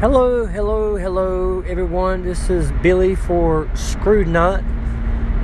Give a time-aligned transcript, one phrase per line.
[0.00, 2.22] Hello, hello, hello, everyone.
[2.22, 4.60] This is Billy for Screwed Knot.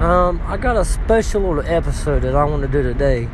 [0.00, 3.28] Um, I got a special little episode that I want to do today,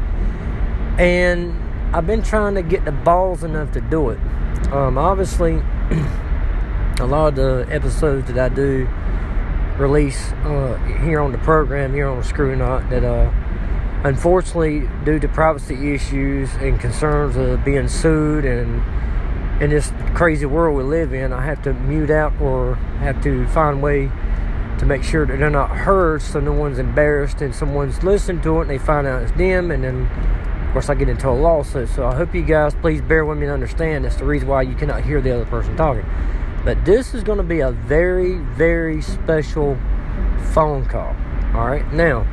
[0.99, 1.55] and
[1.95, 4.19] I've been trying to get the balls enough to do it.
[4.73, 5.53] Um, obviously,
[6.99, 8.89] a lot of the episodes that I do
[9.79, 13.31] release uh, here on the program, here on Screw Knot, that uh,
[14.03, 18.83] unfortunately, due to privacy issues and concerns of being sued and
[19.61, 23.47] in this crazy world we live in, I have to mute out or have to
[23.49, 24.11] find a way
[24.79, 28.59] to make sure that they're not heard so no one's embarrassed and someone's listening to
[28.59, 30.07] it and they find out it's them and then
[30.67, 31.89] of course I get into a lawsuit.
[31.91, 34.63] So I hope you guys please bear with me and understand that's the reason why
[34.63, 36.05] you cannot hear the other person talking.
[36.65, 39.79] But this is going to be a very, very special
[40.53, 41.15] phone call.
[41.55, 42.27] Alright, now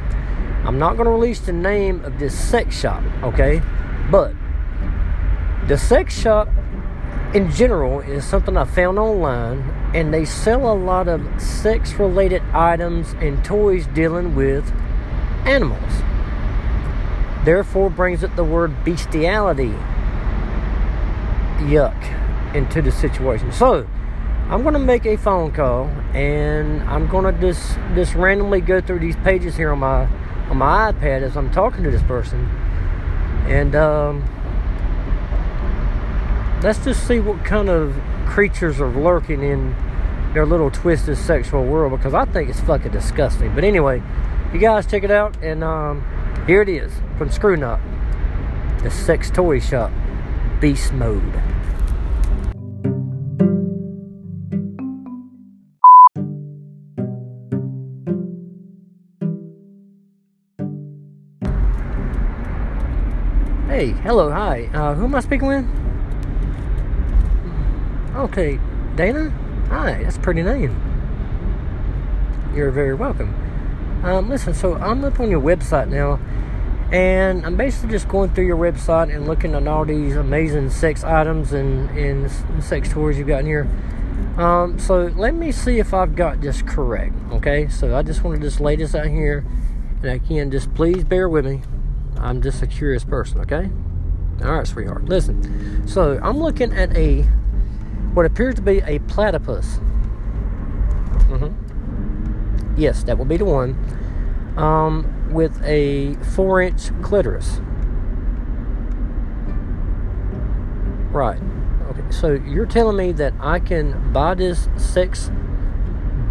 [0.64, 3.62] I'm not going to release the name of this sex shop, okay?
[4.10, 4.34] But
[5.68, 6.48] the sex shop
[7.34, 9.60] in general is something I found online,
[9.94, 14.72] and they sell a lot of sex related items and toys dealing with
[15.46, 16.02] animals.
[17.46, 19.74] Therefore, brings it the word bestiality
[21.68, 23.52] yuck into the situation.
[23.52, 23.88] So,
[24.50, 28.82] I'm going to make a phone call, and I'm going to just just randomly go
[28.82, 30.08] through these pages here on my
[30.50, 32.46] on my iPad as I'm talking to this person,
[33.48, 34.24] and um,
[36.62, 37.96] let's just see what kind of
[38.28, 39.74] creatures are lurking in
[40.34, 43.56] their little twisted sexual world because I think it's fucking disgusting.
[43.56, 44.04] But anyway,
[44.54, 46.06] you guys check it out, and um,
[46.46, 47.80] here it is from Screw Knot,
[48.84, 49.92] the sex toy shop,
[50.60, 51.24] Beast Mode.
[63.70, 64.70] Hey, hello, hi.
[64.74, 65.89] Uh, who am I speaking with?
[68.20, 68.60] Okay,
[68.98, 69.30] Dana?
[69.70, 70.76] Hi, that's a pretty name.
[72.54, 73.34] You're very welcome.
[74.04, 76.20] Um, listen, so I'm up on your website now,
[76.92, 81.06] and I'm basically just going through your website and looking at all these amazing sex
[81.06, 82.30] items and, and
[82.62, 83.70] sex toys you've got in here.
[84.38, 87.70] Um, so let me see if I've got this correct, okay?
[87.70, 89.46] So I just want to just lay this out here,
[90.04, 91.62] and again, just please bear with me.
[92.18, 93.70] I'm just a curious person, okay?
[94.44, 95.06] All right, sweetheart.
[95.06, 97.26] Listen, so I'm looking at a
[98.14, 99.78] what appears to be a platypus.
[101.28, 102.76] Mm-hmm.
[102.80, 103.78] Yes, that will be the one.
[104.58, 107.60] Um, with a four inch clitoris.
[111.12, 111.40] Right.
[111.90, 115.32] Okay, so you're telling me that I can buy this sex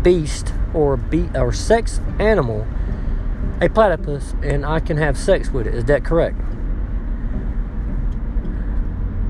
[0.02, 2.66] beast or be or sex animal,
[3.60, 5.74] a platypus, and I can have sex with it.
[5.74, 6.40] Is that correct?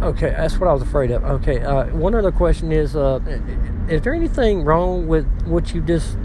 [0.03, 1.25] Okay, that's what I was afraid of.
[1.25, 3.19] Okay, uh, one other question is: uh,
[3.89, 6.17] Is there anything wrong with what you just,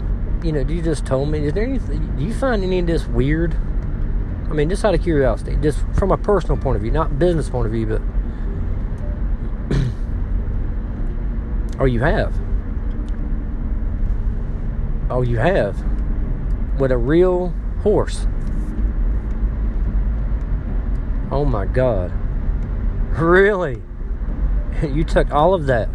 [0.44, 1.46] you know, you just told me?
[1.46, 2.16] Is there anything?
[2.16, 3.56] Do you find any of this weird?
[4.48, 7.50] I mean, just out of curiosity, just from a personal point of view, not business
[7.50, 8.00] point of view, but
[11.80, 12.32] oh, you have.
[15.10, 15.76] Oh, you have
[16.78, 17.52] with a real
[17.82, 18.28] horse.
[21.32, 22.12] Oh my God.
[23.20, 23.82] Really?
[24.82, 25.88] You took all of that?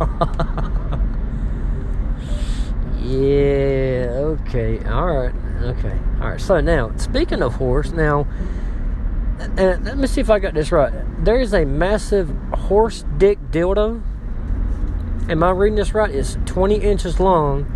[3.00, 4.84] yeah, okay.
[4.84, 5.34] All right.
[5.62, 5.96] Okay.
[6.20, 6.40] All right.
[6.40, 8.26] So now, speaking of horse, now,
[9.56, 10.92] and let me see if I got this right.
[11.24, 14.02] There is a massive horse dick dildo.
[15.30, 16.10] Am I reading this right?
[16.10, 17.66] It's 20 inches long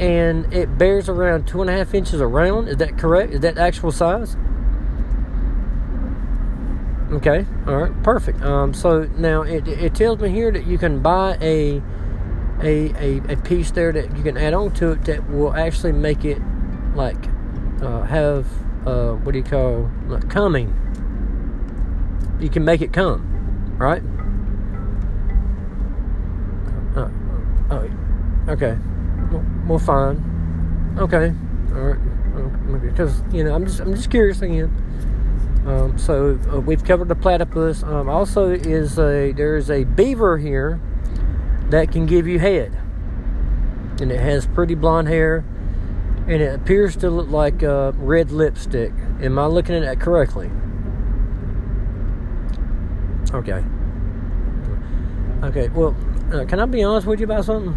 [0.00, 2.68] and it bears around two and a half inches around.
[2.68, 3.32] Is that correct?
[3.32, 4.36] Is that actual size?
[7.12, 8.42] Okay, all right, perfect.
[8.42, 11.80] Um, so now it, it tells me here that you can buy a,
[12.60, 15.92] a a a piece there that you can add on to it that will actually
[15.92, 16.38] make it
[16.96, 17.28] like
[17.80, 18.46] uh, have
[18.86, 20.74] uh, what do you call like coming.
[22.40, 24.02] You can make it come, right?
[26.96, 27.08] Uh,
[27.70, 27.88] oh,
[28.48, 28.76] okay.
[29.30, 30.96] Well, well, fine.
[30.98, 31.32] Okay,
[31.72, 32.80] all right.
[32.82, 34.72] Because you know, I'm just I'm just curious again.
[35.66, 37.82] Um, so uh, we've covered the platypus.
[37.82, 40.80] Um, also, is a there's a beaver here
[41.70, 42.72] that can give you head,
[44.00, 45.44] and it has pretty blonde hair,
[46.28, 48.92] and it appears to look like uh, red lipstick.
[49.20, 50.52] Am I looking at that correctly?
[53.34, 53.64] Okay.
[55.42, 55.68] Okay.
[55.70, 55.96] Well,
[56.32, 57.74] uh, can I be honest with you about something?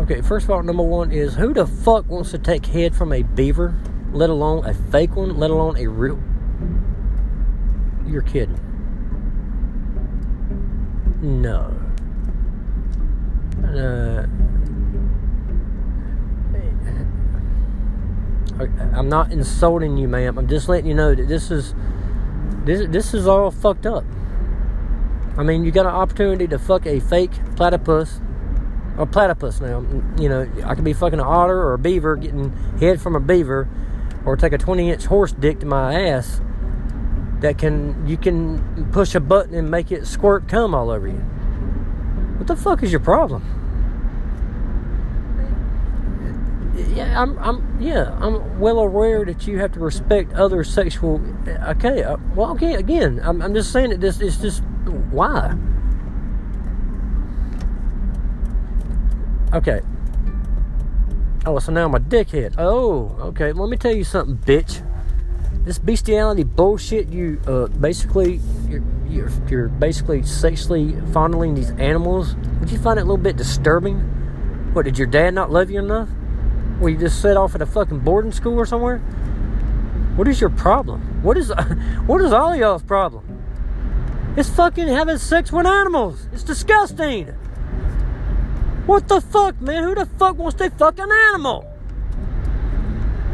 [0.00, 0.20] Okay.
[0.20, 3.22] First of all, number one is who the fuck wants to take head from a
[3.22, 3.78] beaver,
[4.12, 6.20] let alone a fake one, let alone a real
[8.08, 8.58] you're kidding.
[11.20, 11.74] No.
[13.64, 14.26] uh,
[18.94, 20.38] I'm not insulting you, ma'am.
[20.38, 21.74] I'm just letting you know that this is
[22.64, 24.04] this this is all fucked up.
[25.36, 28.20] I mean, you got an opportunity to fuck a fake platypus
[28.96, 29.84] or platypus now.
[30.18, 32.50] You know, I could be fucking an otter or a beaver, getting
[32.80, 33.68] head from a beaver,
[34.24, 36.40] or take a 20 inch horse dick to my ass
[37.40, 41.24] that can you can push a button and make it squirt cum all over you.
[42.38, 43.42] What the fuck is your problem?
[46.94, 51.20] yeah, I'm, I'm, yeah, I'm well aware that you have to respect other sexual.
[51.46, 54.62] Okay, uh, well, okay, again, I'm, I'm just saying that this is just
[55.10, 55.56] why.
[59.52, 59.80] Okay.
[61.46, 62.56] Oh, so now I'm a dickhead.
[62.58, 63.52] Oh, okay.
[63.52, 64.84] Let me tell you something, bitch.
[65.68, 67.10] This bestiality bullshit.
[67.10, 72.36] You uh, basically, you're, you're, you're basically sexually fondling these animals.
[72.60, 73.98] Would you find it a little bit disturbing?
[74.72, 76.08] What did your dad not love you enough?
[76.80, 79.00] Were you just set off at a fucking boarding school or somewhere?
[80.16, 81.22] What is your problem?
[81.22, 81.52] What is
[82.06, 83.26] what is all y'all's problem?
[84.38, 86.28] It's fucking having sex with animals.
[86.32, 87.26] It's disgusting.
[88.86, 89.84] What the fuck, man?
[89.84, 91.70] Who the fuck wants to fuck an animal?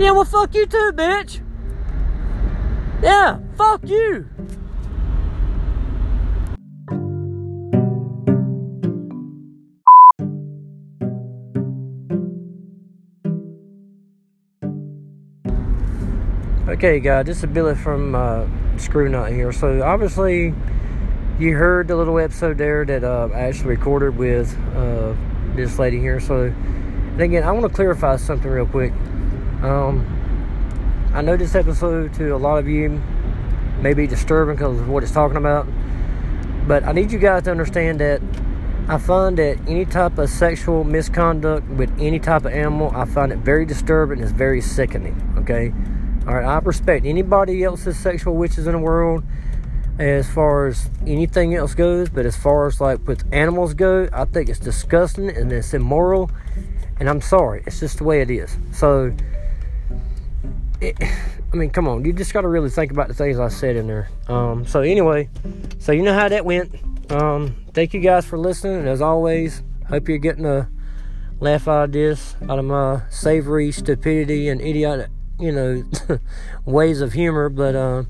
[0.00, 1.43] Yeah, well, fuck you too, bitch.
[3.02, 4.28] Yeah, fuck you.
[16.66, 18.46] Okay, guys, this is Billy from uh,
[18.78, 19.52] Screw Nut here.
[19.52, 20.54] So, obviously,
[21.38, 25.14] you heard the little episode there that uh, I actually recorded with uh,
[25.54, 26.20] this lady here.
[26.20, 26.52] So,
[27.18, 28.92] again, I want to clarify something real quick.
[29.62, 30.23] Um,
[31.14, 33.00] I know this episode to a lot of you
[33.80, 35.66] may be disturbing because of what it's talking about,
[36.66, 38.20] but I need you guys to understand that
[38.88, 43.32] I find that any type of sexual misconduct with any type of animal, I find
[43.32, 44.20] it very disturbing.
[44.20, 45.34] It's very sickening.
[45.38, 45.72] Okay
[46.26, 49.22] all right, I respect anybody else's sexual wishes in the world
[49.98, 54.24] as far as anything else goes, but as far as like with animals go, I
[54.24, 56.30] think it's disgusting and it's immoral.
[56.98, 58.56] And I'm sorry, it's just the way it is.
[58.72, 59.14] So,
[60.80, 63.48] it, I mean, come on, you just got to really think about the things I
[63.48, 64.08] said in there.
[64.28, 65.28] Um, so anyway,
[65.78, 66.74] so you know how that went.
[67.10, 70.68] Um, thank you guys for listening, and as always, hope you're getting a
[71.40, 75.84] laugh out of this, out of my savory stupidity and idiotic you know,
[76.64, 77.48] ways of humor.
[77.48, 78.04] But uh,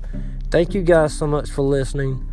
[0.49, 2.31] thank you guys so much for listening.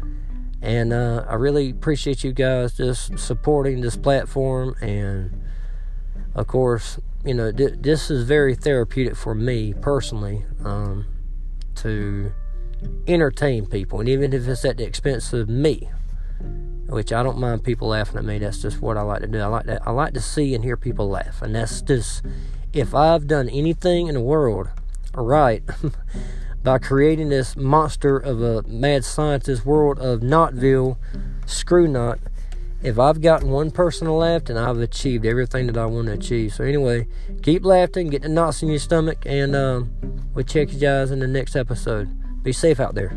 [0.61, 4.77] And uh, I really appreciate you guys just supporting this platform.
[4.81, 5.42] And
[6.35, 11.07] of course, you know, th- this is very therapeutic for me personally um,
[11.77, 12.33] to
[13.07, 14.01] entertain people.
[14.01, 15.89] And even if it's at the expense of me,
[16.93, 18.39] which I don't mind people laughing at me.
[18.39, 19.41] That's just what I like to do.
[19.41, 19.87] I like that.
[19.87, 22.23] I like to see and hear people laugh, and that's just
[22.73, 24.69] if I've done anything in the world
[25.15, 25.63] right
[26.63, 30.99] by creating this monster of a mad scientist world of Knotville,
[31.47, 32.19] Screw Knot.
[32.83, 36.15] If I've gotten one person to laugh, then I've achieved everything that I want to
[36.15, 36.53] achieve.
[36.53, 37.07] So anyway,
[37.43, 39.93] keep laughing, get the knots in your stomach, and um,
[40.35, 42.09] we'll check you guys in the next episode.
[42.43, 43.17] Be safe out there.